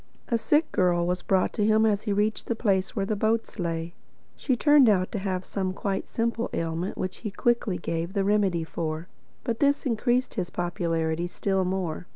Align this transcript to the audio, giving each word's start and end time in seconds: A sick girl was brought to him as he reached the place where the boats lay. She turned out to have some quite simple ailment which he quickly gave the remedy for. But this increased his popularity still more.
A 0.29 0.37
sick 0.39 0.71
girl 0.71 1.05
was 1.05 1.21
brought 1.21 1.53
to 1.53 1.63
him 1.63 1.85
as 1.85 2.01
he 2.01 2.11
reached 2.11 2.47
the 2.47 2.55
place 2.55 2.95
where 2.95 3.05
the 3.05 3.15
boats 3.15 3.59
lay. 3.59 3.93
She 4.35 4.55
turned 4.55 4.89
out 4.89 5.11
to 5.11 5.19
have 5.19 5.45
some 5.45 5.73
quite 5.73 6.07
simple 6.07 6.49
ailment 6.53 6.97
which 6.97 7.17
he 7.17 7.29
quickly 7.29 7.77
gave 7.77 8.13
the 8.13 8.23
remedy 8.23 8.63
for. 8.63 9.07
But 9.43 9.59
this 9.59 9.85
increased 9.85 10.33
his 10.33 10.49
popularity 10.49 11.27
still 11.27 11.63
more. 11.65 12.07